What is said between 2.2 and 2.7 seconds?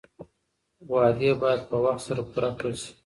پوره